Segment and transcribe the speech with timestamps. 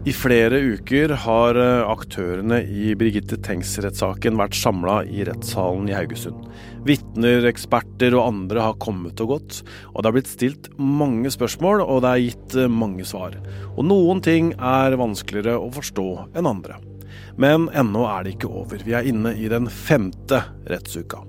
[0.00, 6.46] I flere uker har eh, aktørene i Birgitte Tengs-rettssaken vært samla i rettssalen i Haugesund.
[6.88, 9.60] Vitner, eksperter og andre har kommet og gått,
[9.92, 13.36] og det har blitt stilt mange spørsmål, og det er gitt eh, mange svar.
[13.74, 16.80] Og noen ting er vanskeligere å forstå enn andre.
[17.36, 18.80] Men ennå er det ikke over.
[18.80, 21.26] Vi er inne i den femte rettsuka.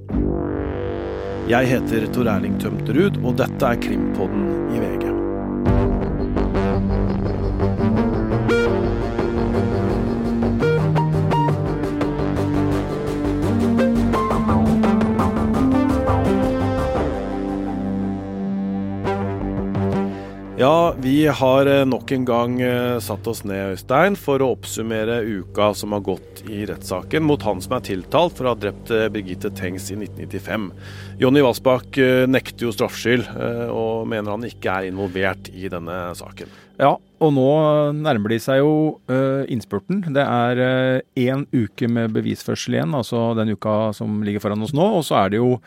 [1.52, 5.11] Jeg heter Tor Erling Tømterud, og dette er Krimpodden i VG.
[21.02, 25.72] Vi har eh, nok en gang eh, satt oss ned, Øystein, for å oppsummere uka
[25.78, 29.08] som har gått i rettssaken mot han som er tiltalt for å ha drept eh,
[29.14, 30.70] Birgitte Tengs i 1995.
[31.22, 31.98] Jonny Vassbakk
[32.30, 33.28] nekter jo straffskyld,
[33.74, 36.50] og mener han ikke er involvert i denne saken.
[36.82, 37.50] Ja, og nå
[37.94, 38.74] nærmer de seg jo
[39.54, 40.02] innspurten.
[40.16, 44.88] Det er én uke med bevisførsel igjen, altså den uka som ligger foran oss nå.
[44.98, 45.60] Og så er det jo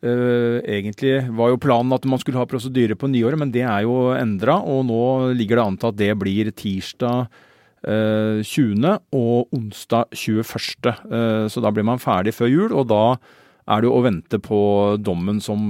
[0.00, 3.84] Uh, egentlig var jo planen at man skulle ha prosedyre på nyåret, men det er
[3.84, 4.56] jo endra.
[4.64, 5.02] Og nå
[5.36, 8.96] ligger det an til at det blir tirsdag uh, eh, 20.
[9.16, 10.94] og onsdag 21.
[11.04, 13.04] Uh, så da blir man ferdig før jul, og da
[13.70, 14.60] er det jo å vente på
[14.98, 15.68] dommen som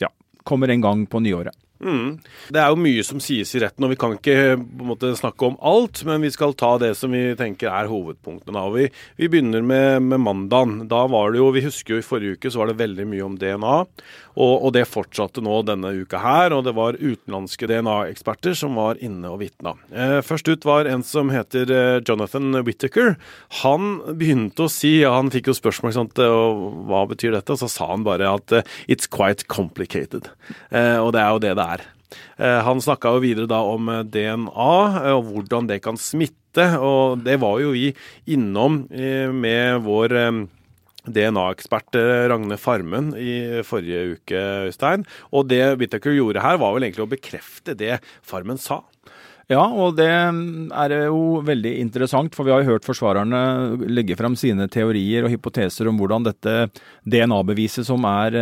[0.00, 0.08] ja,
[0.46, 1.52] kommer en gang på nyåret.
[1.80, 2.18] Mm.
[2.48, 5.12] Det er jo mye som sies i retten, og vi kan ikke på en måte
[5.18, 6.02] snakke om alt.
[6.08, 8.64] Men vi skal ta det som vi tenker er hovedpunktene.
[8.76, 8.88] Vi,
[9.20, 10.78] vi, begynner med, med mandagen.
[10.90, 13.26] Da var det jo, Vi husker jo i forrige uke så var det veldig mye
[13.26, 13.76] om DNA.
[14.36, 16.56] Og, og det fortsatte nå denne uka her.
[16.56, 19.76] Og det var utenlandske DNA-eksperter som var inne og vitna.
[19.92, 23.16] Eh, først ut var en som heter eh, Jonathan Whittaker.
[23.62, 27.60] Han begynte å si, ja, han fikk jo spørsmål sant, og hva betyr dette, og
[27.60, 30.30] så sa han bare at eh, it's quite complicated.
[30.70, 31.65] Eh, og det er jo det det.
[32.36, 36.68] Eh, han snakka jo videre da om eh, DNA eh, og hvordan det kan smitte,
[36.80, 37.90] og det var jo vi
[38.32, 40.14] innom med vår
[41.04, 41.98] DNA-ekspert
[42.32, 45.04] Ragne Farmen i forrige uke, Øystein.
[45.36, 48.80] Og det Whittaker gjorde her, var vel egentlig å bekrefte det Farmen sa.
[49.52, 54.34] Ja, og det er jo veldig interessant, for vi har jo hørt forsvarerne legge fram
[54.34, 56.56] sine teorier og hypoteser om hvordan dette
[57.04, 58.40] DNA-beviset som er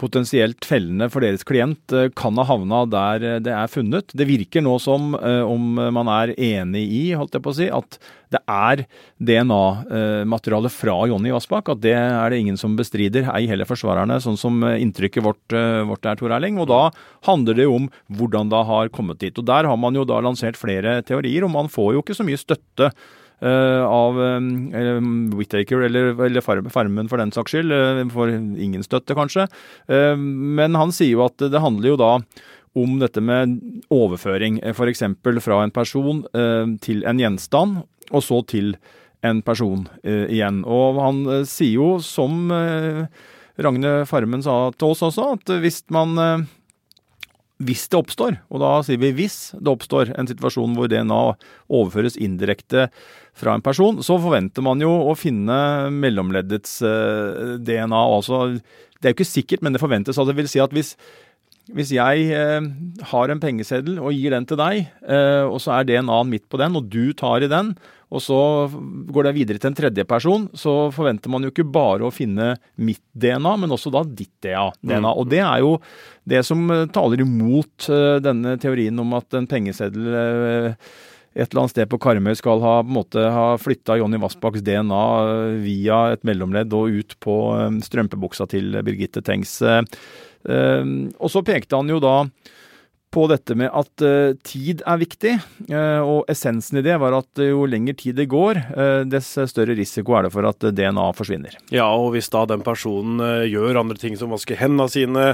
[0.00, 4.12] potensielt fellende for deres klient eh, kan ha havna der eh, det er funnet.
[4.16, 7.68] Det virker nå som eh, om man er enig i holdt jeg på å si,
[7.72, 7.98] at
[8.34, 8.82] det er
[9.22, 11.70] DNA-materiale fra Jonny Vassbakk.
[11.72, 15.54] At det er det ingen som bestrider, ei heller forsvarerne, sånn som inntrykket vårt,
[15.86, 16.58] vårt er, Tor Erling.
[16.58, 16.80] Og da
[17.28, 17.86] handler det jo om
[18.18, 19.38] hvordan det har kommet dit.
[19.38, 22.26] Og der har man jo da lansert flere teorier, og man får jo ikke så
[22.26, 22.90] mye støtte
[23.44, 27.72] av uh, Whittaker eller, eller Farmen for den saks skyld.
[27.72, 29.46] Uh, får ingen støtte, kanskje.
[29.88, 32.12] men han sier jo at det handler jo da
[32.76, 33.58] om dette med
[33.92, 34.60] overføring.
[34.72, 35.04] F.eks.
[35.44, 36.24] fra en person
[36.84, 37.78] til en gjenstand,
[38.10, 38.74] og så til
[39.24, 40.60] en person igjen.
[40.68, 46.46] Og han sier jo, som Ragne Farmen sa til oss også, at hvis man
[47.56, 51.20] hvis det oppstår, og da sier vi hvis det oppstår en situasjon hvor DNA
[51.72, 52.90] overføres indirekte
[53.36, 58.02] fra en person, så forventer man jo å finne mellomleddets eh, DNA.
[58.18, 58.42] Altså,
[59.00, 60.16] det er jo ikke sikkert, men det forventes.
[60.16, 60.94] Altså, det vil si at hvis,
[61.72, 62.68] hvis jeg eh,
[63.12, 66.60] har en pengeseddel og gir den til deg, eh, og så er DNA-en midt på
[66.60, 67.72] den, og du tar i den,
[68.06, 68.38] og så
[69.10, 72.52] går det videre til en tredje person, så forventer man jo ikke bare å finne
[72.78, 75.02] mitt DNA, men også da ditt DNA.
[75.02, 75.08] Mm.
[75.10, 75.72] Og det er jo
[76.22, 76.62] det som
[76.94, 80.92] taler imot uh, denne teorien om at en pengeseddel uh,
[81.36, 84.62] et eller annet sted på Karmøy skal ha, på en måte, ha flytta Jonny Vassbakks
[84.64, 87.34] DNA eh, via et mellomledd og ut på
[87.84, 89.58] strømpebuksa til Birgitte Tengs.
[90.48, 92.14] Og så pekte han jo da
[93.16, 95.34] på dette med at uh, tid er viktig.
[95.70, 98.58] Uh, og essensen i det var at jo lenger tid det går,
[99.10, 101.56] dess større risiko er det for at DNA forsvinner.
[101.74, 105.24] Ja, og hvis da den personen gjør andre ting som vasker hendene sine,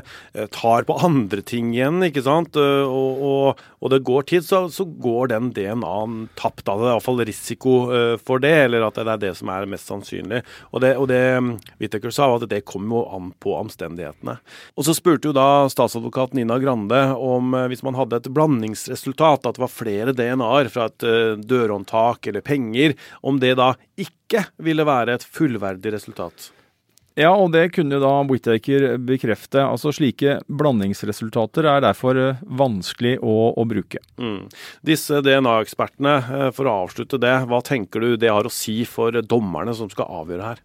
[0.54, 4.86] tar på andre ting igjen, ikke sant, og, og, og det går tid, så, så
[4.86, 6.64] går den DNA-en tapt.
[6.66, 6.76] Da.
[6.78, 7.76] Det er iallfall risiko
[8.22, 10.42] for det, eller at det er det som er mest sannsynlig.
[10.72, 11.22] Og det, og det
[11.78, 14.38] Whittaker sa, var at det kommer jo an på omstendighetene.
[14.76, 19.58] Og så spurte jo da statsadvokat Nina Grande om hvis man hadde et blandingsresultat, at
[19.58, 24.86] det var flere DNA-er fra et uh, dørhåndtak eller penger, om det da ikke ville
[24.88, 26.52] være et fullverdig resultat?
[27.18, 29.60] Ja, og det kunne da Whittaker bekrefte.
[29.60, 34.00] Altså Slike blandingsresultater er derfor eh, vanskelig å, å bruke.
[34.16, 34.46] Mm.
[34.86, 39.20] Disse DNA-ekspertene, eh, for å avslutte det, hva tenker du det har å si for
[39.28, 40.64] dommerne som skal avgjøre her?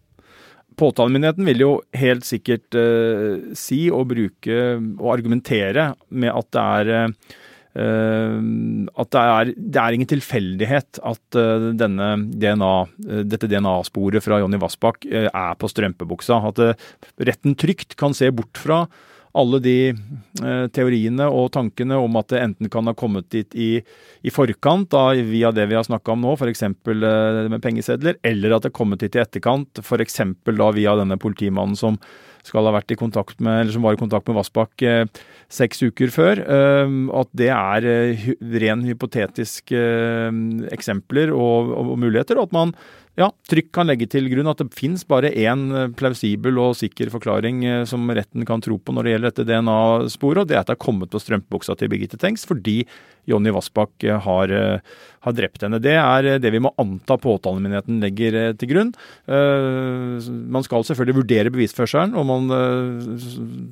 [0.78, 6.92] Påtalemyndigheten vil jo helt sikkert eh, si og bruke og argumentere med at det er
[6.94, 7.12] eh,
[7.78, 11.36] at det er, det er, ingen tilfeldighet at
[11.78, 12.70] denne DNA,
[13.28, 16.40] dette DNA-sporet fra Jonny Vassbakk er på strømpebuksa.
[16.48, 18.80] At retten trygt kan se bort fra
[19.38, 23.70] alle de eh, teoriene og tankene om at det enten kan ha kommet dit i,
[24.26, 26.64] i forkant da, via det vi har snakka om nå, f.eks.
[26.68, 30.22] Eh, med pengesedler, eller at det har kommet dit i etterkant, f.eks.
[30.48, 32.00] da via denne politimannen som
[32.46, 35.04] skal ha vært i kontakt med, eller som var i kontakt med Vassbakk eh,
[35.52, 36.42] seks uker før.
[36.42, 38.28] Eh, at det er eh,
[38.64, 40.40] ren hypotetiske eh,
[40.74, 42.74] eksempler og, og, muligheter, og at man
[43.18, 47.10] ja, trykk kan legge til grunn at det finnes bare én eh, plausibel og sikker
[47.10, 50.62] forklaring eh, som retten kan tro på når det gjelder dette DNA-sporet, og det er
[50.62, 52.80] at det er kommet på strømpebuksa til Birgitte Tengs fordi
[53.28, 55.80] Jonny Vassbakk eh, har, har, drept henne.
[55.82, 58.92] Det er det vi må anta påtalemyndigheten legger til grunn.
[59.28, 62.48] Man skal selvfølgelig vurdere bevisførselen, og man,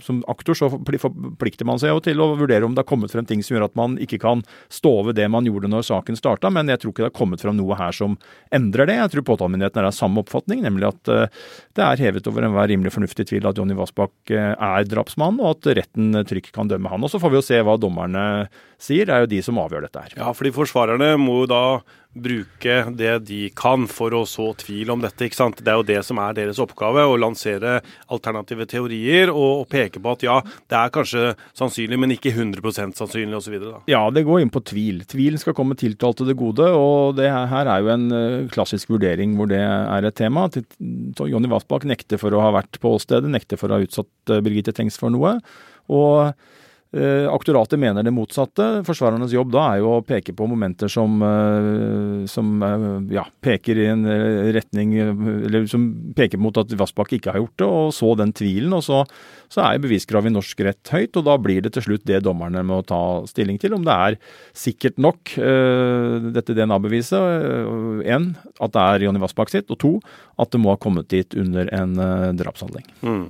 [0.04, 3.26] som aktor så forplikter man seg jo til å vurdere om det har kommet frem
[3.28, 6.50] ting som gjør at man ikke kan stå ved det man gjorde når saken starta,
[6.52, 8.16] men jeg tror ikke det har kommet frem noe her som
[8.54, 8.98] endrer det.
[9.00, 11.42] Jeg tror påtalemyndigheten er av samme oppfatning, nemlig at eh,
[11.76, 15.56] det er hevet over enhver rimelig fornuftig tvil at Jonny Vassbakk eh, er drapsmann, og
[15.56, 17.04] at retten trygt kan dømme han.
[17.04, 18.24] Og Så får vi jo se hva dommerne
[18.82, 19.08] sier.
[19.08, 20.18] Det er jo de som avgjør dette her.
[20.18, 21.62] Ja, fordi forsvarerne må jo da
[22.16, 25.26] bruke det de kan for å så tvil om dette.
[25.26, 25.60] ikke sant?
[25.60, 27.80] Det er jo det som er deres oppgave, å lansere
[28.12, 30.38] alternative teorier og, og peke på at ja,
[30.70, 31.26] det er kanskje
[31.58, 33.58] sannsynlig, men ikke 100% sannsynlig osv.
[33.90, 35.04] Ja, det går inn på tvil.
[35.08, 38.94] Tvilen skal komme tiltalte til det gode, og det her er jo en eh, klassisk
[38.94, 40.46] vurdering hvor det er et tema.
[40.48, 44.44] Jonny Vassbakk nekter for å ha vært på åstedet, nekter for å ha utsatt eh,
[44.44, 45.36] Birgitte Tengs for noe.
[45.92, 46.32] og
[47.30, 48.64] aktoratet mener det motsatte.
[48.86, 53.80] Forsvarernes jobb da er jo å peke på momenter som, eh, som eh, ja, peker
[53.82, 54.04] i en
[54.56, 58.72] retning Eller som peker mot at Vassbakk ikke har gjort det, og så den tvilen.
[58.76, 59.02] Og så,
[59.52, 62.64] så er beviskravet i norsk rett høyt, og da blir det til slutt det dommerne
[62.66, 63.76] må ta stilling til.
[63.76, 64.18] Om det er
[64.56, 65.36] sikkert nok,
[66.36, 68.04] dette DNA-beviset.
[68.06, 69.70] Én, at det er Jonny Vassbakk sitt.
[69.72, 69.92] Og to,
[70.40, 71.98] at det må ha kommet dit under en
[72.38, 72.86] drapshandling.
[73.02, 73.26] Mm.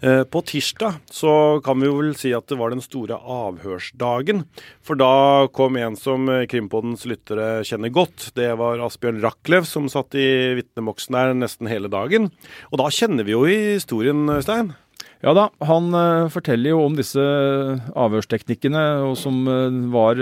[0.00, 4.44] Eh, på tirsdag så kan vi vel si at det var den store avhørsdagen.
[4.86, 8.30] For da kom en som Krimpodens lyttere kjenner godt.
[8.38, 10.28] Det var Asbjørn Rachlew som satt i
[10.60, 12.30] vitneboksen der nesten hele dagen.
[12.70, 14.74] Og da kjenner vi jo historien, Stein.
[15.18, 20.20] Ja da, han uh, forteller jo om disse avhørsteknikkene, og som uh, var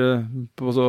[0.56, 0.87] på så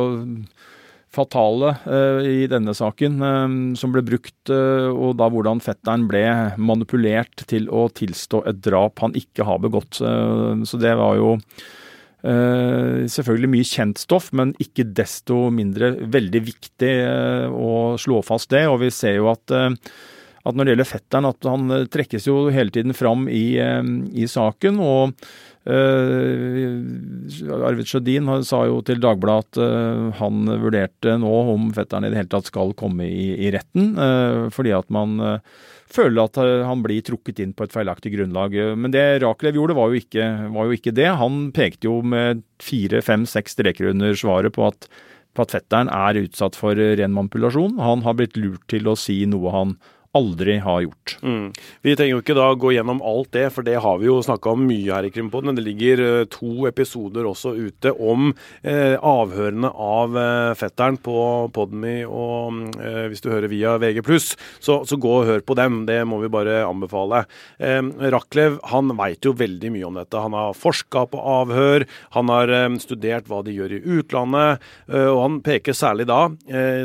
[1.18, 6.24] fatale uh, i denne saken, uh, som ble brukt, uh, og da hvordan fetteren ble
[6.60, 9.98] manipulert til å tilstå et drap han ikke har begått.
[9.98, 11.36] så det var jo
[12.18, 16.90] selvfølgelig mye kjent stoff, men ikke desto mindre veldig viktig
[17.54, 18.64] å slå fast det.
[18.66, 19.54] Og vi ser jo at
[20.48, 24.80] at når det gjelder fetteren, at han trekkes jo hele tiden fram i, i saken.
[24.82, 25.28] og
[25.68, 26.80] Uh,
[27.66, 32.22] Arvid Sjødin sa jo til Dagbladet at uh, han vurderte nå om fetteren i det
[32.22, 35.18] hele tatt skal komme i, i retten, uh, fordi at man
[35.88, 38.52] føler at han blir trukket inn på et feilaktig grunnlag.
[38.76, 41.06] Men det Rakelev gjorde, var jo, ikke, var jo ikke det.
[41.16, 44.84] Han pekte jo med fire, fem, seks streker under svaret på at,
[45.32, 47.80] på at fetteren er utsatt for ren manipulasjon.
[47.80, 49.78] Han har blitt lurt til å si noe han
[50.16, 51.18] aldri har gjort.
[51.22, 51.52] Mm.
[51.82, 54.54] Vi trenger jo ikke da gå gjennom alt det, for det har vi jo snakka
[54.54, 55.56] om mye her i Krimpodden.
[55.56, 58.30] Det ligger uh, to episoder også ute om
[58.62, 61.18] eh, avhørene av eh, fetteren på
[61.54, 62.76] Podmy, og
[63.10, 64.02] hvis du hører via VG+,
[64.60, 65.80] så, så gå og hør på dem.
[65.88, 67.24] Det må vi bare anbefale.
[67.58, 70.22] Raklev han veit jo veldig mye om dette.
[70.22, 72.52] Han har forska på avhør, han har
[72.82, 76.20] studert hva de gjør i utlandet, og han peker særlig da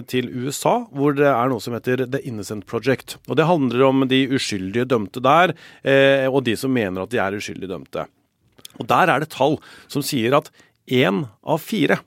[0.10, 3.13] til USA, hvor det er noe som heter The Innocent Project.
[3.28, 5.54] Og Det handler om de uskyldige dømte der,
[5.84, 8.08] eh, og de som mener at de er uskyldig dømte.
[8.80, 10.50] Og Der er det tall som sier at
[10.90, 12.00] én av fire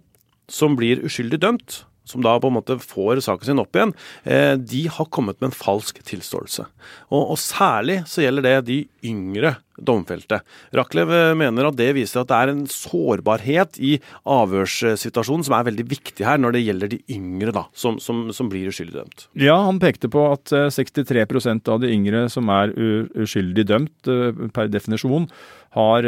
[0.49, 3.95] som blir uskyldig dømt, som da på en måte får saken sin opp igjen,
[4.25, 6.67] eh, de har kommet med en falsk tilståelse.
[7.11, 10.39] Og, og særlig så gjelder det de yngre domfelte.
[10.77, 13.97] Raklev eh, mener at det viser at det er en sårbarhet i
[14.37, 18.51] avhørssituasjonen som er veldig viktig her når det gjelder de yngre da, som, som, som
[18.53, 19.27] blir uskyldig dømt.
[19.43, 24.15] Ja, han pekte på at 63 eh, av de yngre som er uskyldig dømt
[24.55, 25.27] per definisjon
[25.77, 26.07] har,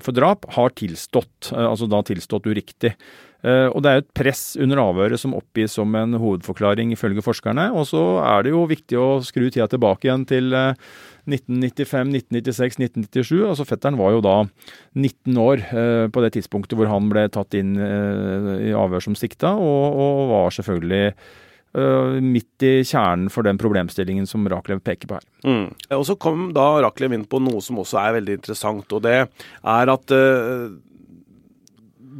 [0.00, 2.94] for drap, har tilstått, altså da tilstått uriktig.
[3.40, 7.24] Eh, og det er jo et press under avhøret som oppgis som en hovedforklaring ifølge
[7.24, 7.70] forskerne.
[7.72, 13.36] Og så er det jo viktig å skru tida tilbake igjen til 1995, 1996, 1997.
[13.48, 14.38] Altså Fetteren var jo da
[14.98, 19.18] 19 år eh, på det tidspunktet hvor han ble tatt inn eh, i avhør som
[19.18, 21.06] sikta, og, og var selvfølgelig
[21.70, 25.26] midt i kjernen for den problemstillingen som Raklev peker på her.
[25.46, 25.68] Mm.
[25.94, 29.20] Og Så kom da Raklev inn på noe som også er veldig interessant, og det
[29.20, 30.16] er at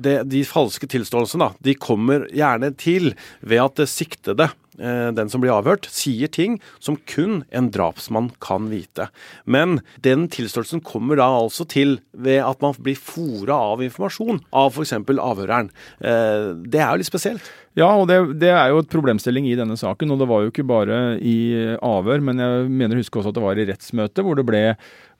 [0.02, 5.42] det, de falske tilståelsene de kommer gjerne til ved at det siktede Eh, den som
[5.42, 9.10] blir avhørt, sier ting som kun en drapsmann kan vite.
[9.44, 14.72] Men den tilståelsen kommer da altså til ved at man blir fora av informasjon av
[14.72, 14.94] f.eks.
[14.96, 15.68] avhøreren.
[16.00, 17.52] Eh, det er jo litt spesielt.
[17.78, 20.14] Ja, og det, det, er jo et problemstilling i denne saken.
[20.14, 21.36] Og det var jo ikke bare i
[21.76, 24.64] avhør, men jeg mener å huske også at det var i rettsmøte hvor det ble,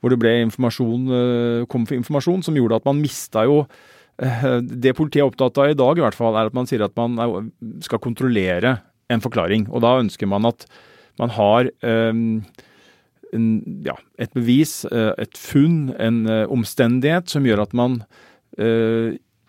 [0.01, 3.65] hvor det ble informasjon, eh, kom for informasjon som gjorde at man mista jo
[4.21, 6.93] det politiet er opptatt av i dag, i hvert fall, er at man sier at
[6.99, 7.51] man
[7.81, 8.75] skal kontrollere
[9.11, 9.65] en forklaring.
[9.73, 10.67] Og da ønsker man at
[11.19, 12.43] man har um,
[13.33, 13.47] en,
[13.85, 18.01] ja, et bevis, eh, et funn, en omstendighet som gjør at man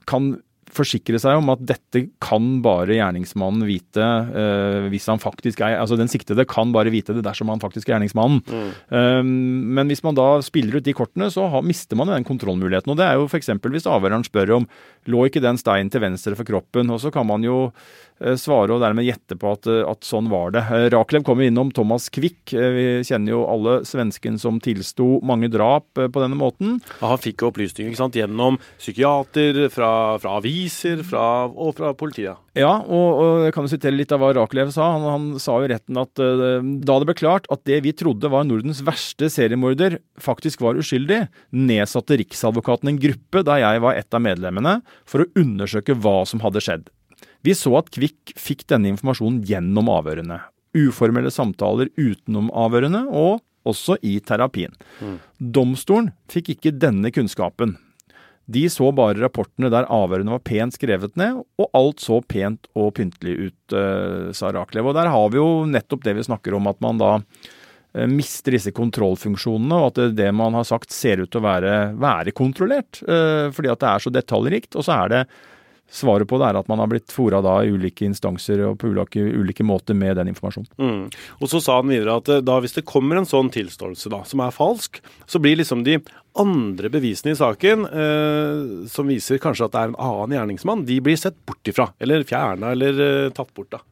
[0.06, 0.26] kan
[0.72, 5.98] forsikre seg om at dette kan bare gjerningsmannen vite uh, hvis han faktisk er Altså
[5.98, 8.40] den siktede kan bare vite det dersom han faktisk er gjerningsmannen.
[8.46, 8.68] Mm.
[8.92, 9.32] Um,
[9.76, 12.92] men hvis man da spiller ut de kortene, så har, mister man den kontrollmuligheten.
[12.92, 13.50] Og det er jo f.eks.
[13.62, 14.68] hvis avhøreren spør om
[15.10, 18.76] lå ikke den steinen til venstre for kroppen, og så kan man jo uh, svare
[18.76, 20.64] og dermed gjette på at, at sånn var det.
[20.94, 22.52] Raklev kommer innom Thomas Quick.
[22.52, 26.78] vi kjenner jo alle svensken som tilsto mange drap på denne måten.
[27.00, 32.38] Ja, han fikk opplysninger gjennom psykiater, fra, fra avis aviser fra, og fra politiet.
[32.54, 34.92] Ja, og, og, jeg kan jo sitere litt av hva Rakelev sa.
[34.94, 38.30] Han, han sa jo retten at uh, da det ble klart at det vi trodde
[38.30, 44.14] var Nordens verste seriemorder, faktisk var uskyldig, nedsatte Riksadvokaten en gruppe der jeg var et
[44.14, 46.90] av medlemmene, for å undersøke hva som hadde skjedd.
[47.42, 50.38] Vi så at Kvikk fikk denne informasjonen gjennom avhørene.
[50.78, 54.72] Uformelle samtaler utenom avhørene, og også i terapien.
[55.02, 55.18] Mm.
[55.54, 57.76] Domstolen fikk ikke denne kunnskapen.
[58.50, 62.94] De så bare rapportene der avhørene var pent skrevet ned, og alt så pent og
[62.98, 64.90] pyntelig ut, uh, sa Raklev.
[64.90, 68.56] Og der har vi jo nettopp det vi snakker om, at man da uh, mister
[68.56, 73.04] disse kontrollfunksjonene, og at det, man har sagt ser ut til å være, være kontrollert.
[73.06, 74.74] Uh, fordi at det er så detaljrikt.
[74.74, 75.24] Og så er det
[75.92, 78.88] Svaret på det er at man har blitt fora da i ulike instanser og på
[78.94, 80.70] ulike, ulike måter med den informasjonen.
[80.80, 81.02] Mm.
[81.40, 84.22] Og Så sa han videre at eh, da hvis det kommer en sånn tilståelse da,
[84.28, 85.98] som er falsk, så blir liksom de
[86.40, 90.96] andre bevisene i saken eh, som viser kanskje at det er en annen gjerningsmann, de
[91.04, 91.90] blir sett bort ifra.
[92.00, 93.74] Eller fjerna eller eh, tatt bort.
[93.76, 93.84] da.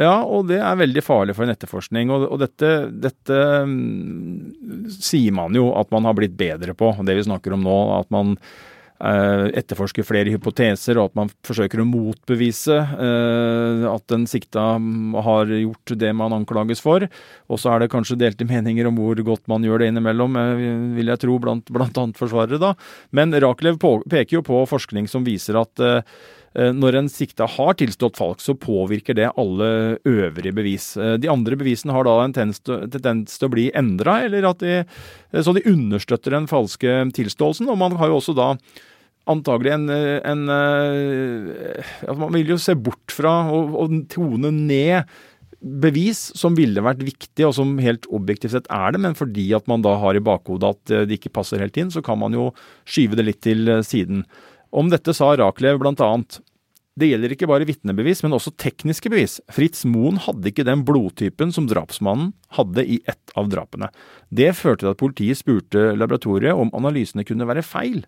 [0.00, 2.10] Ja, og det er veldig farlig for en etterforskning.
[2.14, 7.18] Og, og dette, dette um, sier man jo at man har blitt bedre på, det
[7.18, 7.78] vi snakker om nå.
[7.98, 8.38] At man
[9.02, 14.76] Eh, etterforsker flere hypoteser, og at man forsøker å motbevise eh, at den sikta
[15.26, 17.08] har gjort det man anklages for.
[17.50, 20.62] Og så er det kanskje delte meninger om hvor godt man gjør det innimellom, eh,
[21.00, 22.60] vil jeg tro, blant, blant annet forsvarere.
[22.62, 22.76] da.
[23.10, 25.82] Men Rakelev peker jo på forskning som viser at
[26.52, 30.90] når en sikta har tilstått falsk, så påvirker det alle øvrige bevis.
[31.16, 34.18] De andre bevisene har da en tendens til å bli endra,
[35.32, 37.72] så de understøtter den falske tilståelsen.
[37.72, 38.50] Og man har jo også da
[39.30, 45.12] antagelig en, en, at Man vil jo se bort fra og, tone ned
[45.62, 49.68] bevis som ville vært viktig, og som helt objektivt sett er det, men fordi at
[49.70, 52.48] man da har i bakhodet at det ikke passer helt inn, så kan man jo
[52.82, 54.24] skyve det litt til siden.
[54.74, 56.40] Om dette sa Raklev blant annet
[57.00, 59.38] det gjelder ikke bare vitnebevis, men også tekniske bevis.
[59.52, 63.88] Fritz Moen hadde ikke den blodtypen som drapsmannen hadde i ett av drapene.
[64.28, 68.02] Det førte til at politiet spurte laboratoriet om analysene kunne være feil.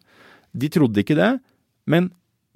[0.54, 1.32] De trodde ikke det,
[1.90, 2.12] men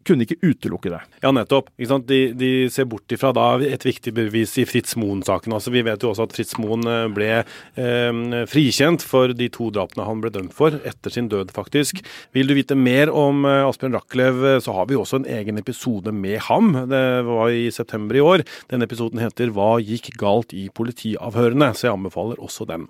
[0.08, 1.00] kunne ikke utelukke det.
[1.22, 1.70] Ja, nettopp.
[1.76, 5.52] De, de, ser bort ifra da et viktig bevis i Fritz Moen-saken.
[5.54, 9.68] Altså, vi vet jo også at Fritz Moen eh, ble eh, frikjent for de to
[9.74, 12.02] drapene han ble dømt for, etter sin død, faktisk.
[12.36, 15.60] Vil du vite mer om eh, Asbjørn Rachlew, eh, så har vi også en egen
[15.60, 16.72] episode med ham.
[16.90, 18.46] Det var i september i år.
[18.72, 21.74] Den episoden heter Hva gikk galt i politiavhørene?
[21.74, 22.88] Så jeg anbefaler også den.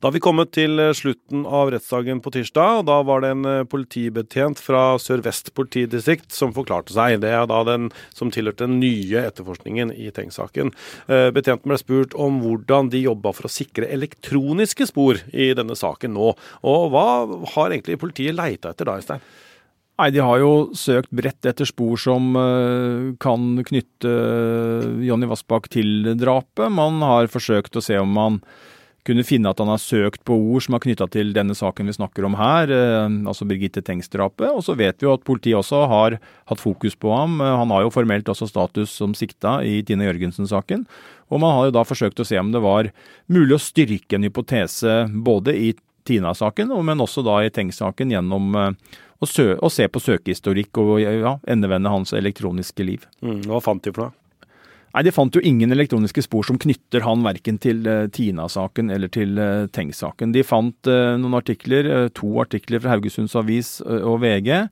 [0.00, 2.80] Da har vi kommet til eh, slutten av rettsdagen på tirsdag.
[2.80, 7.20] og Da var det en eh, politibetjent fra Sør-Vest politidistrikt som forklarte seg.
[7.24, 10.74] Det er da den som tilhørte den nye etterforskningen i Tengs-saken.
[11.08, 15.78] Eh, betjenten ble spurt om hvordan de jobba for å sikre elektroniske spor i denne
[15.78, 16.34] saken nå.
[16.66, 17.08] Og hva
[17.54, 19.24] har egentlig politiet leita etter da, Øystein?
[19.94, 22.32] Nei, De har jo søkt bredt etter spor som
[23.22, 24.14] kan knytte
[25.06, 26.66] Jonny Vassbakk til drapet.
[26.66, 28.40] Man har forsøkt å se om man
[29.04, 31.96] kunne finne at han har søkt på ord som er knytta til denne saken vi
[31.96, 34.48] snakker om her, eh, altså Birgitte Tengs-drapet.
[34.48, 37.36] Og så vet vi jo at politiet også har hatt fokus på ham.
[37.40, 40.86] Eh, han har jo formelt også status som sikta i Tine Jørgensen-saken.
[41.32, 42.90] Og man har jo da forsøkt å se om det var
[43.32, 48.72] mulig å styrke en hypotese både i Tina-saken, men også da i Tengs-saken gjennom eh,
[49.20, 53.06] å, se på søkehistorikk og ja, endevende hans elektroniske liv.
[53.24, 54.23] Mm, hva fant de for noe?
[54.94, 59.10] Nei, De fant jo ingen elektroniske spor som knytter han verken til uh, Tina-saken eller
[59.10, 60.34] til uh, Tengs-saken.
[60.34, 64.68] De fant uh, noen artikler, to artikler fra Haugesunds Avis og VG,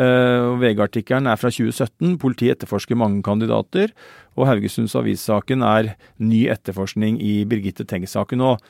[0.00, 2.14] VG-artikkelen er fra 2017.
[2.22, 3.90] Politiet etterforsker mange kandidater.
[4.38, 5.90] Og Haugesunds Avis-saken er
[6.22, 8.40] ny etterforskning i Birgitte Tengs-saken.
[8.40, 8.62] Og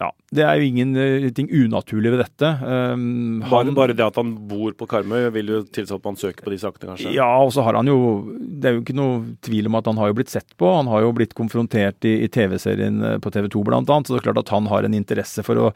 [0.00, 2.48] ja, Det er jo ingenting unaturlig ved dette.
[2.64, 6.46] Um, han, bare, det at han bor på Karmøy vil jo tilsi at man søker
[6.46, 7.12] på de sakene, kanskje?
[7.12, 7.98] Ja, og så har han jo
[8.32, 10.70] Det er jo ikke noe tvil om at han har jo blitt sett på.
[10.72, 13.82] Han har jo blitt konfrontert i, i TV-serien eh, på TV 2 bl.a.
[13.84, 15.68] Så det er klart at han har en interesse for å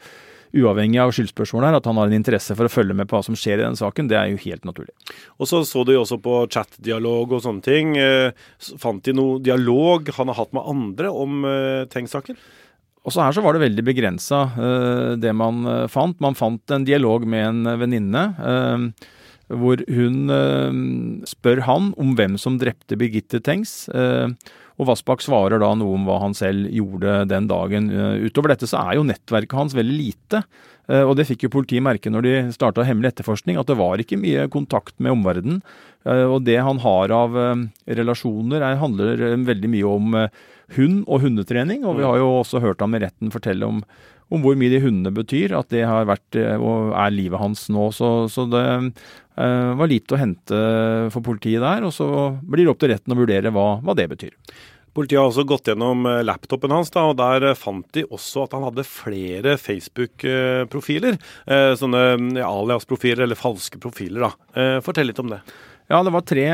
[0.55, 3.25] uavhengig av skyldspørsmålet her, at han har en interesse for å følge med på hva
[3.27, 4.93] som skjer i den saken, det er jo helt naturlig.
[5.35, 7.97] Og så så du jo også på chat-dialog og sånne ting.
[7.99, 8.31] Eh,
[8.81, 11.43] fant de noe dialog han har hatt med andre om
[11.91, 12.39] Tengs-saken?
[13.05, 16.17] Også her så var det veldig begrensa, uh, det man uh, fant.
[16.23, 18.25] Man fant en dialog med en venninne.
[18.41, 19.11] Uh,
[19.45, 20.25] hvor hun
[21.29, 23.83] spør han om hvem som drepte Birgitte Tengs.
[23.93, 27.91] og Vassbakk svarer da noe om hva han selv gjorde den dagen.
[28.25, 30.41] utover dette så er jo nettverket hans veldig lite.
[30.89, 34.17] og det fikk jo politiet merke når de starta hemmelig etterforskning, at det var ikke
[34.17, 35.61] mye kontakt med omverdenen.
[36.09, 37.37] og det han har av
[37.85, 40.21] relasjoner, er, handler veldig mye om
[40.75, 41.85] hund og hundetrening.
[41.85, 42.09] Og vi mm.
[42.09, 43.81] har jo også hørt ham i retten fortelle om,
[44.29, 45.55] om, hvor mye de hundene betyr.
[45.57, 47.89] At det har vært eh, og er livet hans nå.
[47.95, 50.61] Så, så det uh, var lite å hente
[51.13, 51.85] for politiet der.
[51.87, 52.07] Og så
[52.41, 54.33] blir det opp til retten å vurdere hva, hva det betyr.
[54.95, 58.55] Politiet har også gått gjennom eh, laptopen hans, da, og der fant de også at
[58.55, 61.19] han hadde flere Facebook-profiler.
[61.75, 62.03] Sånne
[62.39, 64.29] alias-profiler, eller falske profiler.
[64.29, 64.79] da.
[64.85, 65.41] Fortell litt om det.
[65.91, 66.45] Ja, det var tre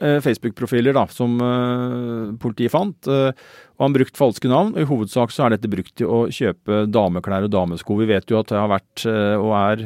[0.00, 3.08] eh, Facebook-profiler da, som eh, politiet fant.
[3.08, 3.34] Eh,
[3.76, 4.72] og han brukt falske navn.
[4.74, 7.98] og I hovedsak så er dette brukt til å kjøpe dameklær og damesko.
[8.00, 9.84] Vi vet jo at det har vært og er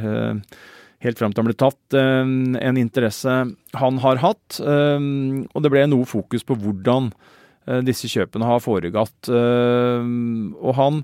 [1.02, 3.34] helt fram til han ble tatt, en interesse
[3.76, 4.60] han har hatt.
[4.62, 7.10] Og det ble noe fokus på hvordan
[7.84, 9.28] disse kjøpene har foregått.
[9.28, 11.02] Og han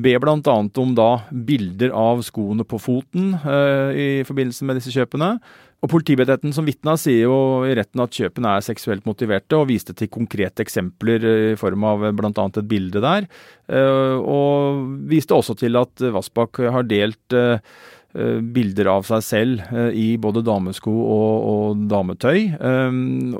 [0.00, 0.56] ber bl.a.
[0.80, 5.34] om da bilder av skoene på foten i forbindelse med disse kjøpene.
[5.80, 9.94] Og Politibetjenten som vitna sier jo i retten at kjøpene er seksuelt motiverte, og viste
[9.96, 12.32] til konkrete eksempler i form av bl.a.
[12.34, 13.28] et bilde der.
[13.72, 17.64] Eh, og viste også til at Vassbakk har delt eh,
[18.12, 22.50] bilder av seg selv eh, i både damesko og, og dametøy.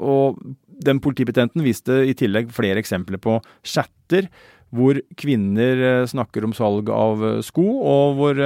[0.01, 0.41] Og
[0.81, 4.31] den politibetjenten viste i tillegg flere eksempler på chatter
[4.73, 8.39] hvor kvinner snakker om salg av sko, og hvor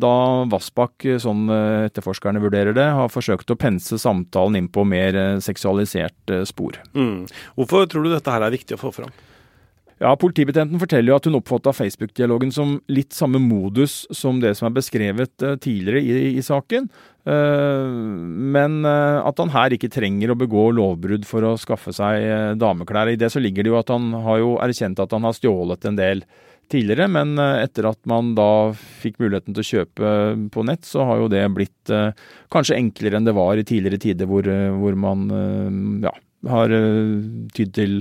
[0.00, 5.16] da Vassbakk, sånn eh, etterforskerne vurderer det, har forsøkt å pense samtalen inn på mer
[5.18, 6.80] eh, seksualisert eh, spor.
[6.94, 7.26] Mm.
[7.58, 9.12] Hvorfor tror du dette her er viktig å få fram?
[9.98, 14.68] Ja, Politibetjenten forteller jo at hun oppfatta Facebook-dialogen som litt samme modus som det som
[14.68, 16.86] er beskrevet tidligere i, i saken,
[17.26, 23.10] men at han her ikke trenger å begå lovbrudd for å skaffe seg dameklær.
[23.10, 25.90] I det så ligger det jo at han har jo erkjent at han har stjålet
[25.90, 26.22] en del
[26.72, 30.14] tidligere, men eh, etter at man da fikk muligheten til å kjøpe
[30.54, 32.10] på nett, så har jo det blitt eh,
[32.52, 35.26] kanskje enklere enn det var i tidligere tider hvor, eh, hvor man
[36.04, 36.12] ja,
[36.48, 36.74] har
[37.54, 37.98] tydd til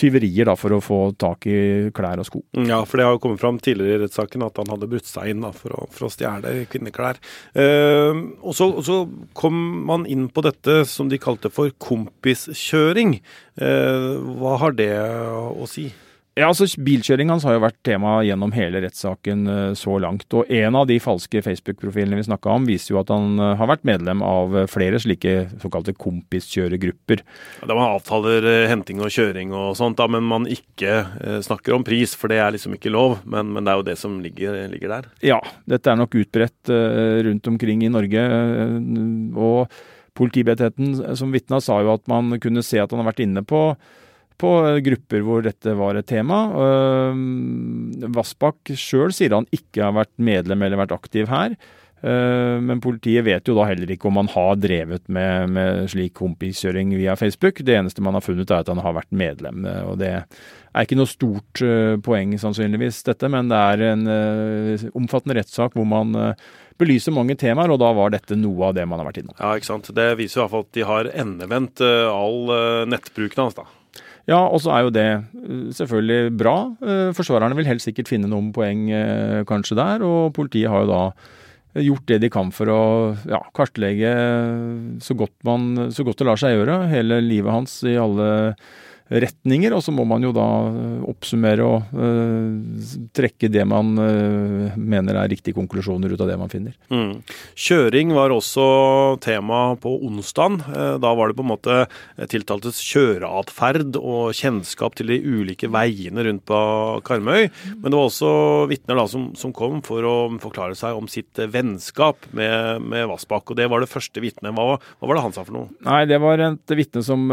[0.00, 1.56] tyverier da, for å få tak i
[1.94, 2.42] klær og sko.
[2.68, 5.32] Ja, for det har jo kommet fram tidligere i rettssaken at han hadde brutt seg
[5.32, 7.20] inn da, for, å, for å stjele kvinneklær.
[7.52, 9.02] Eh, og, så, og, så,
[9.38, 13.18] kom man inn på dette som de kalte for kompiskjøring.
[13.60, 14.08] Eh,
[14.40, 15.90] hva har det å si?
[16.32, 20.24] Ja, altså Bilkjøring hans har jo vært tema gjennom hele rettssaken uh, så langt.
[20.32, 23.68] og En av de falske Facebook-profilene vi snakka om, viser jo at han uh, har
[23.68, 27.20] vært medlem av uh, flere slike såkalte kompiskjøregrupper.
[27.68, 31.02] Da man avtaler henting og kjøring og sånt, da, men man ikke
[31.44, 33.18] snakker om pris, for det er liksom ikke lov.
[33.28, 35.10] Men, men det er jo det som ligger, ligger der.
[35.34, 36.70] Ja, dette er nok utbredt
[37.28, 38.24] rundt omkring i Norge.
[39.36, 39.82] og
[40.16, 43.62] Politibetjenten som vitna sa jo at man kunne se at han har vært inne på
[44.42, 44.50] på
[44.88, 46.40] grupper hvor dette var et tema.
[48.16, 51.54] Vassbakk sjøl sier han ikke har vært medlem eller vært aktiv her.
[52.02, 56.90] Men politiet vet jo da heller ikke om han har drevet med, med, slik kompiskjøring
[56.98, 57.60] via Facebook.
[57.62, 59.62] Det eneste man har funnet er at han har vært medlem.
[59.86, 61.62] og Det er ikke noe stort
[62.02, 64.02] poeng sannsynligvis, dette, men det er en
[64.98, 66.34] omfattende rettssak hvor man
[66.82, 69.38] belyser mange temaer, og da var dette noe av det man har vært innom.
[69.38, 69.92] Ja, ikke sant.
[69.94, 72.50] Det viser i hvert fall at de har endevendt all
[72.90, 73.68] nettbruken hans, da.
[74.30, 76.56] Ja, og så er jo det eh, selvfølgelig bra.
[76.78, 80.92] Eh, forsvarerne vil helt sikkert finne noen poeng eh, kanskje der, og politiet har jo
[80.92, 81.04] da
[81.82, 82.82] gjort det de kan for å
[83.24, 84.10] ja, kartlegge
[85.00, 88.26] så godt, man, så godt det lar seg gjøre hele livet hans i alle
[89.20, 94.76] retninger, og så må man jo da eh, oppsummere og uh, trekke det man uh,
[94.78, 96.76] mener er riktige konklusjoner ut av det man finner.
[96.92, 97.20] Mm.
[97.58, 98.64] Kjøring var også
[99.22, 100.60] tema på onsdag.
[101.02, 101.78] Da var det på en måte
[102.32, 106.60] tiltaltes kjøreatferd og kjennskap til de ulike veiene rundt på
[107.06, 107.50] Karmøy.
[107.74, 108.32] Men det var også
[108.70, 113.52] vitner som, som, kom for å forklare seg om sitt vennskap med, med Vassbakk.
[113.52, 114.54] Og det var det første vitnet.
[114.56, 115.70] Hva, hva, var det han sa for noe?
[115.84, 117.28] Nei, Det var et vitne som,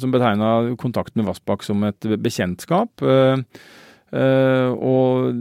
[0.00, 3.02] som betegna kontakten med Vassbakk som et bekjentskap.
[3.02, 3.42] Eh,
[4.12, 5.32] eh, og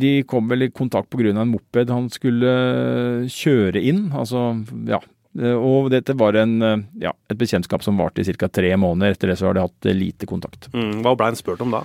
[0.00, 1.34] de kom vel i kontakt pga.
[1.34, 4.08] en moped han skulle kjøre inn.
[4.12, 5.02] Altså, ja.
[5.36, 8.48] Og dette var en, ja, et bekjentskap som varte i ca.
[8.48, 9.12] tre måneder.
[9.12, 10.70] Etter det så har de hatt lite kontakt.
[10.72, 11.84] Mm, hva ble han spurt om da?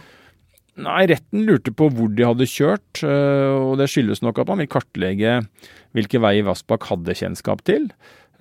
[0.80, 4.62] Nei, Retten lurte på hvor de hadde kjørt, eh, og det skyldes nok at man
[4.64, 5.42] vil kartlegge
[5.96, 7.90] hvilke veier Vassbakk hadde kjennskap til.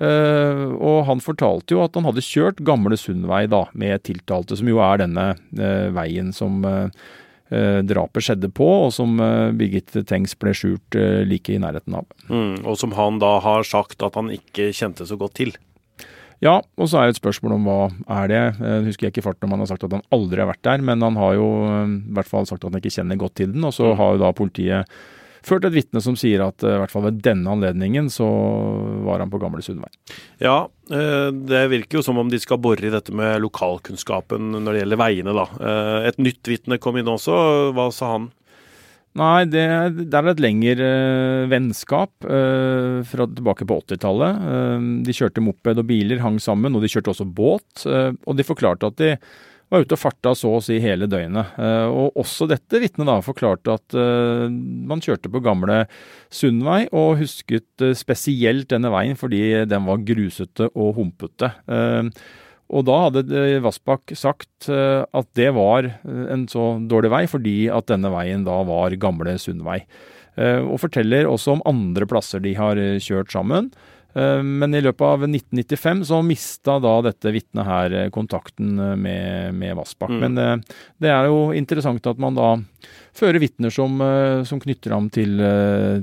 [0.00, 4.70] Uh, og han fortalte jo at han hadde kjørt Gamle Sundvei da, med tiltalte, som
[4.70, 6.88] jo er denne uh, veien som uh,
[7.50, 9.18] drapet skjedde på, og som
[9.58, 10.94] Birgitte Tengs ble skjult
[11.26, 12.06] like i nærheten av.
[12.28, 15.50] Mm, og som han da har sagt at han ikke kjente så godt til?
[16.38, 17.80] Ja, og så er det et spørsmål om hva
[18.20, 18.44] er det.
[18.62, 20.86] Jeg husker jeg ikke farten om han har sagt at han aldri har vært der,
[20.92, 21.48] men han har jo
[21.82, 23.66] i hvert fall sagt at han ikke kjenner godt til den.
[23.66, 23.98] Og så mm.
[23.98, 25.02] har jo da politiet
[25.46, 28.26] ført et vitne som sier at eh, i hvert fall ved denne anledningen så
[29.06, 29.90] var han på Gamle Sundvei.
[30.42, 34.72] Ja, eh, det virker jo som om de skal bore i dette med lokalkunnskapen når
[34.72, 35.46] det gjelder veiene, da.
[35.60, 37.40] Eh, et nytt vitne kom inn også.
[37.76, 38.30] Hva sa han?
[39.18, 39.64] Nei, det,
[39.98, 40.88] det, er et lengre
[41.50, 44.36] vennskap uh, fra tilbake på 80-tallet.
[44.38, 47.88] Uh, de kjørte moped og biler, hang sammen, og de kjørte også båt.
[47.90, 49.10] og de forklarte at de
[49.70, 51.54] var ute og farta så å si hele døgnet.
[51.60, 55.84] Eh, og også dette vitnet da forklarte at eh, man kjørte på gamle
[56.34, 61.52] Sundvei, og husket eh, spesielt denne veien fordi den var grusete og humpete.
[62.70, 68.12] Og da hadde Vassbakk sagt at det var en så dårlig vei fordi at denne
[68.14, 69.80] veien da var gamle Sundvei.
[70.38, 73.72] Og forteller også om andre plasser de har kjørt sammen.
[74.14, 78.96] Eh, men i løpet av 1995 så mista da dette vitnet her eh, kontakten eh,
[78.98, 80.10] med, med Vassbakk.
[80.10, 80.22] Mm.
[80.24, 80.64] Men
[80.98, 82.54] det, er jo interessant at man da
[83.14, 83.98] fører vitner som,
[84.46, 85.34] som, knytter ham til,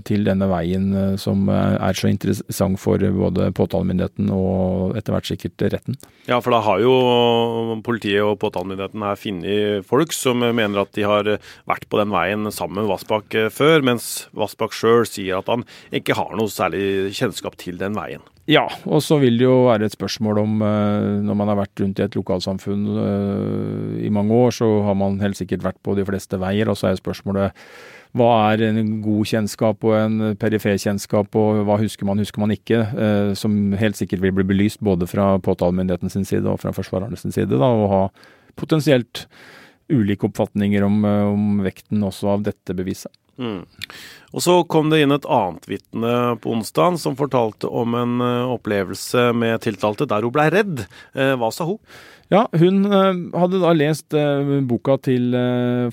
[0.06, 5.98] til, denne veien som er så interessant for både påtalemyndigheten og etter hvert sikkert retten.
[6.28, 11.08] Ja, for da har jo politiet og påtalemyndigheten her funnet folk som mener at de
[11.08, 11.32] har
[11.70, 15.66] vært på den veien sammen med Vassbakk før, mens Vassbakk sjøl sier at han
[15.96, 18.24] ikke har noe særlig kjennskap til den veien.
[18.48, 21.82] Ja, og så vil det jo være et spørsmål om eh, Når man har vært
[21.84, 25.98] rundt i et lokalsamfunn eh, i mange år, så har man helt sikkert vært på
[25.98, 26.72] de fleste veier.
[26.72, 27.68] Og så er spørsmålet
[28.18, 32.56] hva er en god kjennskap og en perifer kjennskap, og hva husker man, husker man
[32.56, 32.80] ikke?
[32.88, 37.20] Eh, som helt sikkert vil bli belyst både fra påtalemyndigheten sin side og fra forsvarerne
[37.20, 37.52] sin side.
[37.52, 38.02] Da, og ha
[38.58, 39.26] potensielt
[39.92, 43.12] ulike oppfatninger om, om vekten også av dette beviset.
[43.38, 43.64] Mm.
[44.34, 48.54] Og Så kom det inn et annet vitne på onsdag som fortalte om en eh,
[48.58, 50.86] opplevelse med tiltalte der hun blei redd.
[51.16, 51.80] Eh, hva sa hun?
[52.34, 54.16] Ja, Hun eh, hadde da lest
[54.68, 55.32] boka til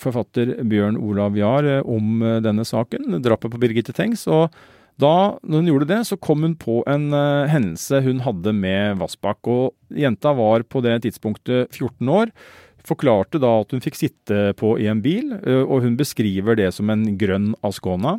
[0.03, 4.27] forfatter Bjørn Olav Jahr om denne saken, drapet på Birgitte Tengs.
[4.27, 4.51] og
[4.95, 7.09] da når hun gjorde det, så kom hun på en
[7.51, 9.41] hendelse hun hadde med Vassbakk.
[9.51, 12.31] og Jenta var på det tidspunktet 14 år
[12.89, 16.71] forklarte da at hun fikk sitte på i en bil, eh, og hun beskriver det
[16.77, 18.19] som en grønn Ascona.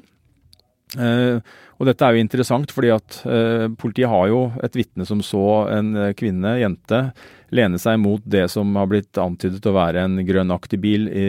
[0.96, 1.42] Uh,
[1.82, 5.66] og dette er jo interessant, fordi at uh, politiet har jo et vitne som så
[5.74, 7.00] en kvinne, jente,
[7.52, 11.28] lene seg mot det som har blitt antydet å være en grønn aktiv-bil i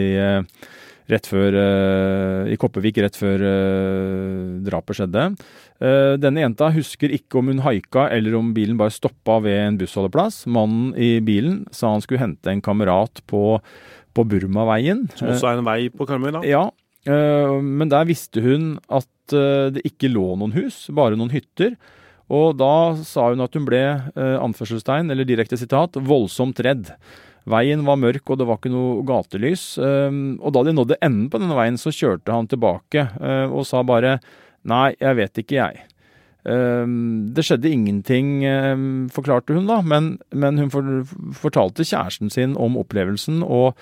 [1.11, 5.25] rett før, uh, i Kopervik rett før uh, drapet skjedde.
[5.79, 9.79] Uh, denne jenta husker ikke om hun haika eller om bilen bare stoppa ved en
[9.79, 10.43] bussholdeplass.
[10.51, 13.59] Mannen i bilen sa han skulle hente en kamerat på,
[14.13, 15.05] på Burmaveien.
[15.15, 16.43] Som også er en vei på Karmøy, da?
[16.47, 16.67] Ja.
[17.07, 21.77] Men der visste hun at det ikke lå noen hus, bare noen hytter.
[22.27, 23.79] Og da sa hun at hun ble,
[24.17, 26.91] anførselstegn, eller direkte sitat, voldsomt redd.
[27.47, 29.77] Veien var mørk, og det var ikke noe gatelys.
[29.79, 33.67] Ehm, og da de nådde enden på denne veien, så kjørte han tilbake eh, og
[33.67, 34.17] sa bare
[34.67, 35.85] Nei, jeg vet ikke, jeg.
[36.51, 40.73] Ehm, det skjedde ingenting, ehm, forklarte hun da, men, men hun
[41.37, 43.77] fortalte kjæresten sin om opplevelsen og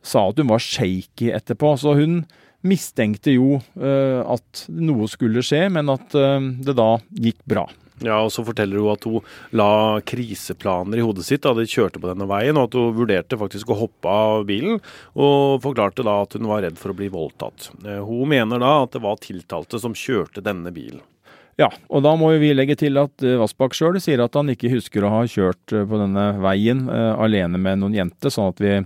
[0.00, 1.74] sa at hun var shaky etterpå.
[1.82, 2.22] Så hun
[2.64, 7.68] mistenkte jo eh, at noe skulle skje, men at det da gikk bra.
[8.00, 9.20] Ja, og Så forteller hun at hun
[9.56, 13.38] la kriseplaner i hodet sitt da de kjørte på denne veien, og at hun vurderte
[13.40, 14.80] faktisk å hoppe av bilen,
[15.14, 17.70] og forklarte da at hun var redd for å bli voldtatt.
[17.84, 21.04] Eh, hun mener da at det var tiltalte som kjørte denne bilen.
[21.60, 24.70] Ja, og da må vi legge til at uh, Vassbakk sjøl sier at han ikke
[24.72, 28.78] husker å ha kjørt uh, på denne veien alene med noen jente, sånn at vi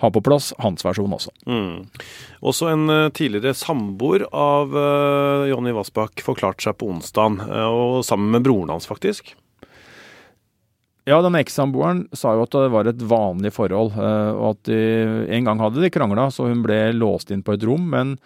[0.00, 1.32] har på plass hans versjon også.
[1.46, 1.84] Mm.
[2.40, 4.72] Også en tidligere samboer av
[5.50, 9.34] Jonny Vassbakk forklarte seg på onsdag, og sammen med broren hans, faktisk.
[11.08, 14.80] Ja, denne ekssamboeren sa jo at det var et vanlig forhold, og at de,
[15.36, 17.88] en gang hadde de krangla, så hun ble låst inn på et rom.
[17.92, 18.16] men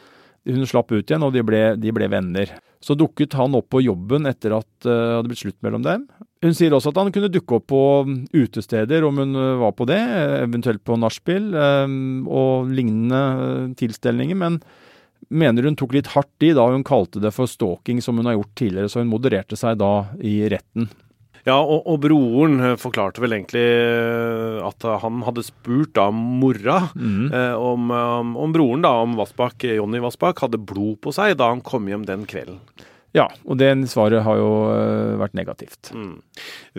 [0.48, 2.52] hun slapp ut igjen, og de ble, de ble venner.
[2.84, 6.06] Så dukket han opp på jobben etter at det uh, hadde blitt slutt mellom dem.
[6.44, 7.82] Hun sier også at han kunne dukke opp på
[8.34, 10.00] utesteder om hun uh, var på det,
[10.42, 14.60] eventuelt på nachspiel um, og lignende tilstelninger, men
[15.32, 18.36] mener hun tok litt hardt i da hun kalte det for stalking, som hun har
[18.36, 20.90] gjort tidligere, så hun modererte seg da i retten.
[21.44, 26.86] Ja, og, og, broren eh, forklarte vel egentlig eh, at han hadde spurt da mora
[26.96, 27.28] mm.
[27.28, 31.64] eh, om, om, broren, da, om Vassbakk, Jonny Vassbakk, hadde blod på seg da han
[31.64, 32.62] kom hjem den kvelden.
[33.14, 35.92] Ja, og det svaret har jo uh, vært negativt.
[35.94, 36.16] Mm.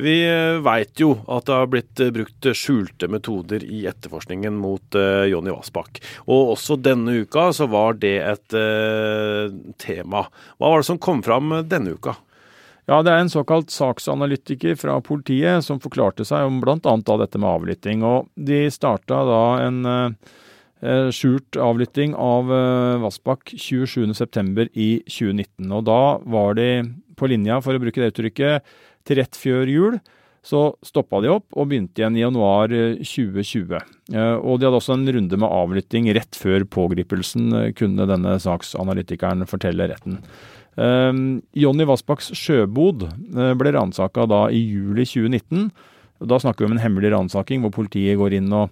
[0.04, 4.98] Vi uh, veit jo at det har blitt uh, brukt skjulte metoder i etterforskningen mot
[5.00, 6.02] uh, Jonny Vassbakk.
[6.28, 8.58] Og også denne uka så var det et
[9.80, 10.26] tema.
[10.60, 12.18] Hva var det som kom fram denne uka?
[12.86, 16.78] Ja, det er en såkalt saksanalytiker fra politiet som forklarte seg om bl.a.
[16.78, 18.04] dette med avlytting.
[18.06, 24.68] Og de starta da en eh, skjult avlytting av eh, Vassbakk 27.9.
[24.78, 25.72] i 2019.
[25.74, 26.70] Og da var de
[27.18, 29.98] på linja, for å bruke det uttrykket, til rett før jul.
[30.46, 33.80] Så stoppa de opp og begynte igjen i januar 2020.
[34.14, 39.90] Og de hadde også en runde med avlytting rett før pågripelsen, kunne denne saksanalytikeren fortelle
[39.90, 40.20] retten.
[40.76, 45.70] Um, Jonny Vassbakks sjøbod uh, ble ransaka da i juli 2019.
[46.26, 48.72] Da snakker vi om en hemmelig ransaking hvor politiet går inn og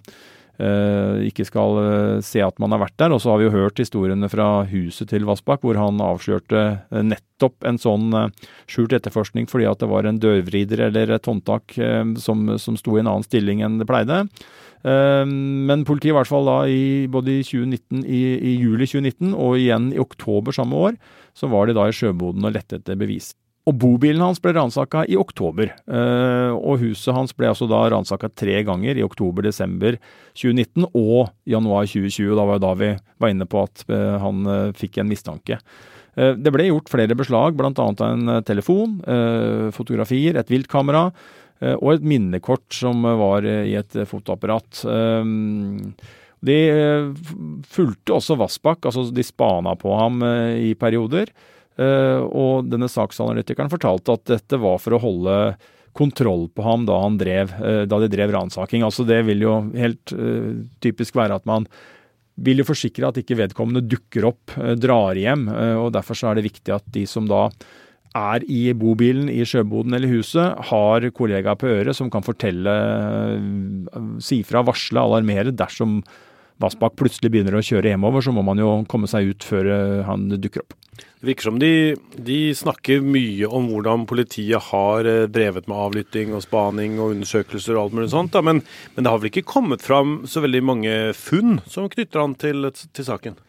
[0.60, 3.14] uh, ikke skal uh, se at man har vært der.
[3.16, 7.64] Og så har vi jo hørt historiene fra huset til Vassbakk hvor han avslørte nettopp
[7.68, 8.12] en sånn
[8.70, 11.76] skjult etterforskning fordi at det var en dørvrider eller et håndtak
[12.20, 14.24] som, som sto i en annen stilling enn det pleide.
[14.84, 19.56] Men politiet, i hvert fall da i både i, 2019, i, i juli 2019 og
[19.56, 20.98] igjen i oktober samme år,
[21.32, 23.30] så var de da i sjøboden og lette etter bevis.
[23.64, 28.28] Og bobilen hans ble ransaka i oktober, eh, og huset hans ble altså da ransaka
[28.36, 29.96] tre ganger, i oktober-desember
[30.36, 32.34] 2019 og januar 2020.
[32.36, 32.90] Da var jo da vi
[33.24, 35.60] var inne på at eh, han eh, fikk en mistanke.
[36.14, 37.72] Det ble gjort flere beslag, bl.a.
[37.74, 39.00] av en telefon,
[39.74, 41.08] fotografier, et viltkamera
[41.72, 44.82] og et minnekort som var i et fotoapparat.
[46.44, 47.10] De eh,
[47.70, 51.32] fulgte også Vassbakk, altså de spana på ham eh, i perioder.
[51.74, 55.38] Eh, og denne saksanalytikeren fortalte at dette var for å holde
[55.94, 57.52] kontroll på ham da, han drev,
[57.86, 58.82] da de drev ransaking.
[58.82, 60.10] Altså det vil jo helt
[60.82, 61.68] typisk være at man
[62.34, 65.44] vil jo forsikre at ikke vedkommende dukker opp, drar hjem.
[65.78, 67.44] og Derfor så er det viktig at de som da
[68.14, 72.74] er i bobilen, i sjøboden eller huset, har kollegaer på øret som kan fortelle,
[74.22, 76.00] si fra, varsle, alarmere dersom
[76.62, 80.02] Vassbakk plutselig begynner å kjøre hjemover, så må man jo komme seg ut før eh,
[80.06, 80.76] han dukker opp.
[80.94, 86.34] Det virker som de, de, snakker mye om hvordan politiet har eh, drevet med avlytting
[86.36, 88.38] og spaning og undersøkelser og alt mulig sånt.
[88.46, 88.62] Men,
[88.94, 92.70] men, det har vel ikke kommet fram så veldig mange funn som knytter an til,
[92.70, 93.40] til saken?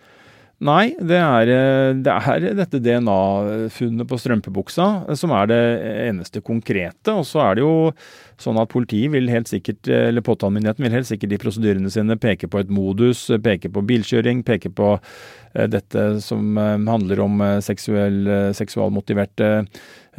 [0.64, 5.60] Nei, det er, eh, det er dette DNA-funnet på strømpebuksa som er det
[6.06, 7.12] eneste konkrete.
[7.12, 7.92] Og så er det jo
[8.40, 12.48] sånn at politiet vil helt sikkert, eller påtalemyndigheten vil helt sikkert i prosedyrene sine peke
[12.48, 18.24] på et modus, peke på bilkjøring, peke på eh, dette som eh, handler om seksuell,
[18.56, 19.54] seksualmotiverte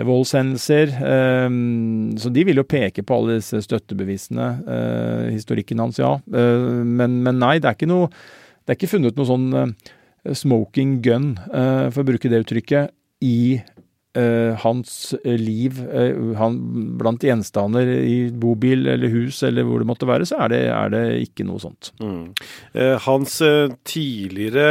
[0.05, 0.91] voldshendelser.
[2.21, 4.49] Så de vil jo peke på alle disse støttebevisene.
[5.33, 6.19] Historikken hans, ja.
[6.29, 8.11] Men, men nei, det er ikke noe
[8.67, 9.77] det er ikke funnet noe sånn
[10.35, 13.63] smoking gun, eh, for å bruke det uttrykket, i
[14.17, 16.55] Uh, hans liv uh, han,
[16.97, 20.95] blant gjenstander i bobil eller hus eller hvor det måtte være, så er det, er
[20.95, 21.91] det ikke noe sånt.
[22.01, 22.31] Mm.
[23.05, 23.35] Hans
[23.85, 24.65] tidligere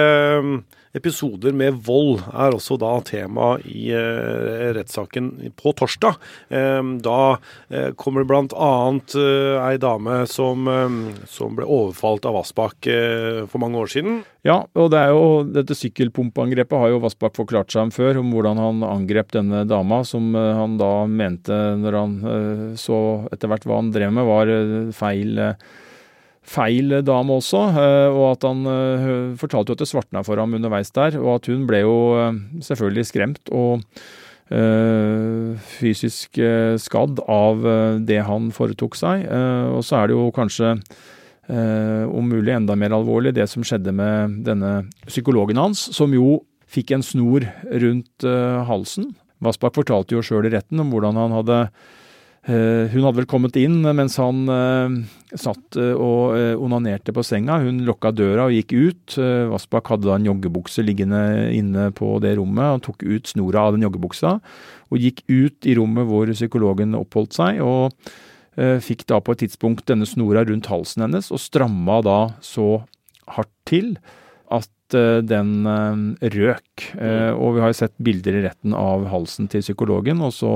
[0.95, 6.17] episoder med vold er også da tema i eh, rettssaken på torsdag.
[6.49, 7.19] Eh, da
[7.69, 8.71] eh, kommer det bl.a.
[9.19, 10.67] Eh, ei dame som,
[11.29, 12.89] som, ble overfalt av Vassbakk
[13.51, 14.23] for mange år siden.
[14.45, 18.33] Ja, og det er jo, dette sykkelpumpeangrepet har jo Vassbakk forklart seg om før, om
[18.33, 22.19] hvordan han angrep denne dama, som han da mente, når han
[22.79, 22.99] så
[23.33, 24.53] etter hvert hva han drev med, var
[24.95, 25.41] feil
[26.45, 29.07] feil dame også, eh, og at han eh,
[29.39, 32.37] fortalte jo at det svartna for ham underveis der, og at hun ble jo eh,
[32.69, 33.81] selvfølgelig skremt og
[34.45, 36.37] fysisk
[36.77, 37.63] skadd av
[38.05, 39.23] det han foretok seg.
[39.73, 40.75] Og så er det jo kanskje
[41.49, 44.75] om mulig enda mer alvorlig det som skjedde med denne
[45.07, 48.29] psykologen hans, som jo fikk en snor rundt
[48.69, 51.59] halsen Vassbakk fortalte jo sjøl i retten om hvordan han hadde
[52.45, 54.97] Hun hadde vel kommet inn mens han eh,
[55.33, 57.57] satt og onanerte på senga.
[57.63, 59.15] Hun lukka døra og gikk ut.
[59.49, 61.23] Vassbakk hadde da en joggebukse liggende
[61.55, 62.75] inne på det rommet.
[62.75, 64.35] Han tok ut snora av den joggebuksa
[64.93, 67.63] og gikk ut i rommet hvor psykologen oppholdt seg.
[67.65, 67.95] og
[68.55, 72.85] Fikk da på et tidspunkt denne snora rundt halsen hennes og stramma da så
[73.33, 73.95] hardt til
[74.53, 76.85] at Eh, den eh, røk.
[76.99, 77.31] Eh.
[77.33, 80.21] Og vi har jo sett bilder i retten av halsen til psykologen.
[80.21, 80.53] og så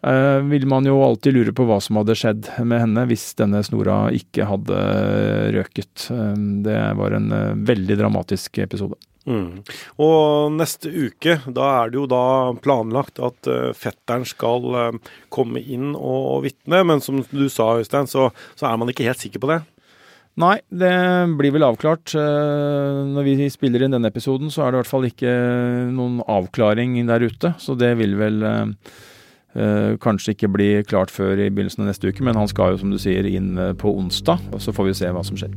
[0.00, 4.06] vil man jo alltid lure på hva som hadde skjedd med henne hvis denne snora
[4.16, 4.78] ikke hadde
[5.56, 6.06] røket.
[6.64, 7.28] Det var en
[7.68, 8.96] veldig dramatisk episode.
[9.28, 9.60] Mm.
[10.00, 12.22] Og neste uke, da er det jo da
[12.64, 14.96] planlagt at fetteren skal
[15.28, 19.20] komme inn og vitne, men som du sa, Øystein, så, så er man ikke helt
[19.20, 19.60] sikker på det.
[20.40, 20.94] Nei, det
[21.36, 22.14] blir vel avklart.
[22.14, 25.32] Eh, når vi spiller inn denne episoden, så er det i hvert fall ikke
[25.92, 27.54] noen avklaring der ute.
[27.60, 29.08] Så det vil vel eh, eh,
[30.00, 32.22] kanskje ikke blir klart før i begynnelsen av neste uke.
[32.26, 34.50] Men han skal jo, som du sier, inn på onsdag.
[34.54, 35.54] Og så får vi se hva som skjer.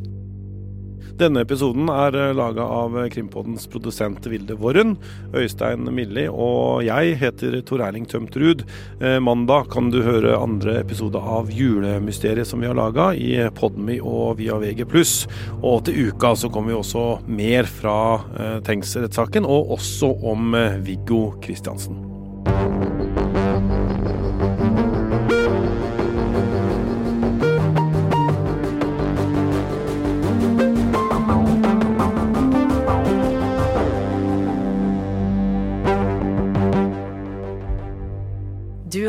[1.14, 4.96] Denne episoden er eh, laga av Krimpoddens produsent Vilde Worren,
[5.38, 8.64] Øystein Milli og jeg heter Tor Erling Tømt Ruud.
[8.98, 14.00] Eh, mandag kan du høre andre episode av Julemysteriet som vi har laga i Podmy
[14.02, 14.88] og via VG+.
[15.62, 18.00] Og til uka så kommer vi også mer fra
[18.34, 22.13] eh, Tengs-rettssaken, og også om Viggo Kristiansen.